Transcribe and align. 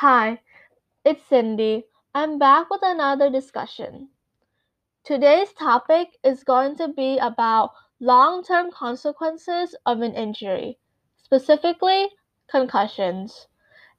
Hi, 0.00 0.40
it's 1.04 1.22
Cindy. 1.26 1.84
I'm 2.14 2.38
back 2.38 2.70
with 2.70 2.80
another 2.82 3.28
discussion. 3.28 4.08
Today's 5.04 5.52
topic 5.52 6.16
is 6.24 6.42
going 6.42 6.76
to 6.76 6.88
be 6.88 7.18
about 7.18 7.72
long 8.00 8.42
term 8.42 8.70
consequences 8.70 9.76
of 9.84 10.00
an 10.00 10.14
injury, 10.14 10.78
specifically 11.22 12.08
concussions. 12.48 13.48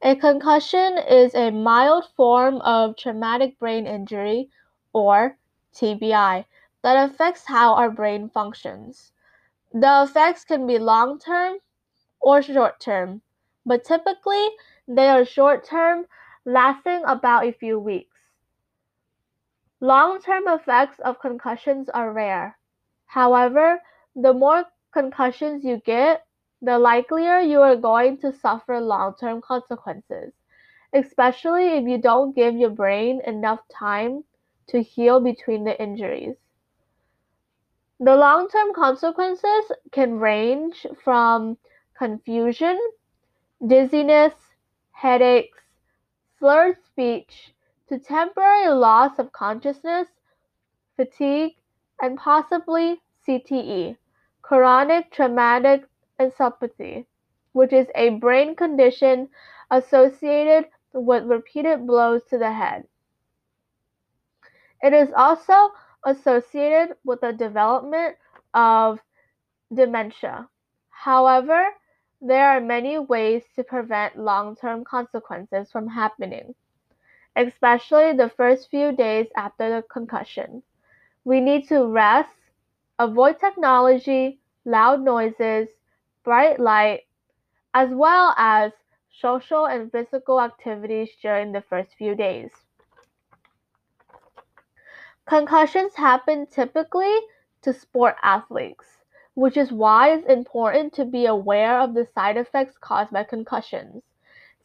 A 0.00 0.16
concussion 0.16 0.96
is 0.96 1.34
a 1.34 1.50
mild 1.50 2.06
form 2.16 2.62
of 2.62 2.96
traumatic 2.96 3.58
brain 3.58 3.86
injury, 3.86 4.48
or 4.94 5.36
TBI, 5.74 6.46
that 6.80 7.10
affects 7.10 7.44
how 7.44 7.74
our 7.74 7.90
brain 7.90 8.30
functions. 8.30 9.12
The 9.70 10.04
effects 10.08 10.46
can 10.46 10.66
be 10.66 10.78
long 10.78 11.18
term 11.18 11.58
or 12.20 12.40
short 12.40 12.80
term, 12.80 13.20
but 13.66 13.84
typically 13.84 14.48
they 14.90 15.08
are 15.08 15.24
short 15.24 15.64
term, 15.64 16.04
lasting 16.44 17.04
about 17.06 17.44
a 17.44 17.52
few 17.52 17.78
weeks. 17.78 18.16
Long 19.80 20.20
term 20.20 20.48
effects 20.48 20.98
of 20.98 21.20
concussions 21.20 21.88
are 21.88 22.12
rare. 22.12 22.58
However, 23.06 23.80
the 24.16 24.34
more 24.34 24.64
concussions 24.92 25.64
you 25.64 25.76
get, 25.78 26.26
the 26.60 26.76
likelier 26.76 27.38
you 27.38 27.60
are 27.62 27.76
going 27.76 28.18
to 28.18 28.32
suffer 28.32 28.80
long 28.80 29.14
term 29.14 29.40
consequences, 29.40 30.32
especially 30.92 31.68
if 31.78 31.84
you 31.86 31.98
don't 31.98 32.34
give 32.34 32.56
your 32.56 32.70
brain 32.70 33.20
enough 33.24 33.60
time 33.72 34.24
to 34.66 34.82
heal 34.82 35.20
between 35.20 35.62
the 35.62 35.80
injuries. 35.80 36.36
The 38.00 38.16
long 38.16 38.48
term 38.48 38.74
consequences 38.74 39.70
can 39.92 40.18
range 40.18 40.84
from 41.04 41.58
confusion, 41.96 42.76
dizziness, 43.64 44.34
headaches, 45.00 45.58
slurred 46.38 46.76
speech, 46.84 47.54
to 47.88 47.98
temporary 47.98 48.68
loss 48.68 49.18
of 49.18 49.32
consciousness, 49.32 50.08
fatigue, 50.94 51.52
and 52.02 52.18
possibly 52.18 53.00
CTE, 53.26 53.96
chronic 54.42 55.10
traumatic 55.10 55.86
encephalopathy, 56.20 57.06
which 57.52 57.72
is 57.72 57.86
a 57.94 58.10
brain 58.10 58.54
condition 58.54 59.26
associated 59.70 60.66
with 60.92 61.24
repeated 61.24 61.86
blows 61.86 62.20
to 62.28 62.36
the 62.36 62.52
head. 62.52 62.84
It 64.82 64.92
is 64.92 65.08
also 65.16 65.70
associated 66.04 66.96
with 67.04 67.22
the 67.22 67.32
development 67.32 68.16
of 68.52 68.98
dementia. 69.72 70.48
However, 70.90 71.68
there 72.20 72.48
are 72.48 72.60
many 72.60 72.98
ways 72.98 73.44
to 73.56 73.64
prevent 73.64 74.16
long 74.16 74.56
term 74.56 74.84
consequences 74.84 75.70
from 75.70 75.88
happening, 75.88 76.54
especially 77.36 78.12
the 78.12 78.28
first 78.28 78.70
few 78.70 78.92
days 78.92 79.28
after 79.36 79.68
the 79.68 79.82
concussion. 79.82 80.62
We 81.24 81.40
need 81.40 81.68
to 81.68 81.86
rest, 81.86 82.36
avoid 82.98 83.38
technology, 83.38 84.40
loud 84.64 85.00
noises, 85.02 85.68
bright 86.24 86.58
light, 86.60 87.06
as 87.74 87.90
well 87.90 88.34
as 88.36 88.72
social 89.10 89.66
and 89.66 89.90
physical 89.90 90.40
activities 90.40 91.10
during 91.22 91.52
the 91.52 91.62
first 91.62 91.94
few 91.94 92.14
days. 92.14 92.50
Concussions 95.26 95.94
happen 95.96 96.46
typically 96.46 97.16
to 97.62 97.72
sport 97.72 98.16
athletes, 98.22 98.99
which 99.34 99.56
is 99.56 99.72
why 99.72 100.12
it's 100.12 100.26
important 100.26 100.92
to 100.94 101.04
be 101.04 101.26
aware 101.26 101.80
of 101.80 101.94
the 101.94 102.06
side 102.14 102.36
effects 102.36 102.76
caused 102.78 103.10
by 103.10 103.24
concussions, 103.24 104.02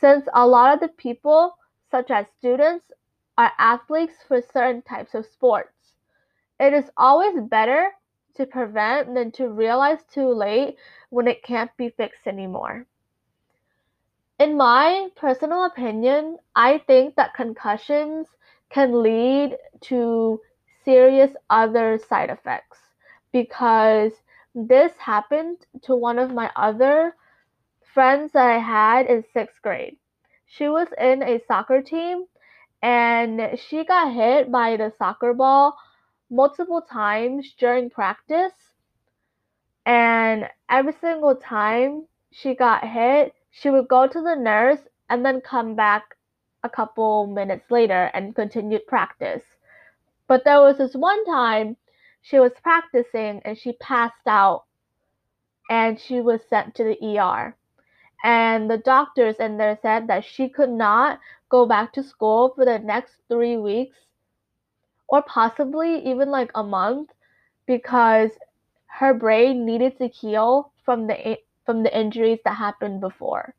since 0.00 0.26
a 0.34 0.46
lot 0.46 0.74
of 0.74 0.80
the 0.80 0.88
people, 0.88 1.56
such 1.90 2.10
as 2.10 2.26
students, 2.38 2.90
are 3.38 3.52
athletes 3.58 4.14
for 4.26 4.40
certain 4.40 4.82
types 4.82 5.14
of 5.14 5.26
sports. 5.26 5.92
It 6.58 6.72
is 6.72 6.90
always 6.96 7.38
better 7.40 7.92
to 8.34 8.46
prevent 8.46 9.14
than 9.14 9.30
to 9.32 9.48
realize 9.48 10.02
too 10.04 10.28
late 10.28 10.76
when 11.10 11.28
it 11.28 11.42
can't 11.42 11.74
be 11.76 11.90
fixed 11.90 12.26
anymore. 12.26 12.86
In 14.38 14.56
my 14.56 15.08
personal 15.16 15.64
opinion, 15.64 16.38
I 16.54 16.78
think 16.86 17.16
that 17.16 17.34
concussions 17.34 18.26
can 18.68 19.02
lead 19.02 19.56
to 19.82 20.40
serious 20.84 21.30
other 21.48 21.98
side 21.98 22.30
effects 22.30 22.78
because 23.32 24.12
this 24.56 24.92
happened 24.96 25.58
to 25.82 25.94
one 25.94 26.18
of 26.18 26.32
my 26.32 26.50
other 26.56 27.14
friends 27.92 28.32
that 28.32 28.50
I 28.50 28.58
had 28.58 29.04
in 29.06 29.22
sixth 29.34 29.60
grade. 29.60 29.98
She 30.46 30.66
was 30.66 30.88
in 30.98 31.22
a 31.22 31.42
soccer 31.46 31.82
team 31.82 32.24
and 32.82 33.58
she 33.58 33.84
got 33.84 34.14
hit 34.14 34.50
by 34.50 34.78
the 34.78 34.92
soccer 34.96 35.34
ball 35.34 35.76
multiple 36.30 36.80
times 36.80 37.54
during 37.58 37.90
practice. 37.90 38.54
And 39.84 40.48
every 40.70 40.94
single 40.94 41.36
time 41.36 42.06
she 42.32 42.54
got 42.54 42.82
hit, 42.82 43.34
she 43.50 43.68
would 43.68 43.88
go 43.88 44.06
to 44.06 44.20
the 44.22 44.36
nurse 44.36 44.80
and 45.10 45.24
then 45.24 45.42
come 45.42 45.74
back 45.74 46.16
a 46.62 46.70
couple 46.70 47.26
minutes 47.26 47.70
later 47.70 48.10
and 48.14 48.34
continued 48.34 48.86
practice. 48.86 49.42
But 50.26 50.44
there 50.44 50.60
was 50.60 50.78
this 50.78 50.94
one 50.94 51.24
time 51.26 51.76
she 52.26 52.40
was 52.40 52.52
practicing 52.62 53.40
and 53.44 53.56
she 53.56 53.74
passed 53.74 54.26
out 54.26 54.64
and 55.70 56.00
she 56.00 56.20
was 56.20 56.42
sent 56.50 56.74
to 56.74 56.84
the 56.84 57.18
ER. 57.20 57.56
And 58.24 58.70
the 58.70 58.78
doctors 58.78 59.36
in 59.38 59.58
there 59.58 59.78
said 59.82 60.08
that 60.08 60.24
she 60.24 60.48
could 60.48 60.70
not 60.70 61.20
go 61.50 61.66
back 61.66 61.92
to 61.94 62.02
school 62.04 62.52
for 62.56 62.64
the 62.64 62.80
next 62.80 63.14
three 63.28 63.56
weeks 63.56 63.96
or 65.08 65.22
possibly 65.22 65.98
even 66.06 66.30
like 66.30 66.52
a 66.54 66.64
month 66.64 67.10
because 67.66 68.30
her 68.86 69.14
brain 69.14 69.66
needed 69.66 69.98
to 69.98 70.08
heal 70.08 70.72
from 70.84 71.08
the 71.08 71.38
from 71.66 71.82
the 71.84 71.98
injuries 71.98 72.40
that 72.44 72.56
happened 72.56 73.00
before. 73.00 73.55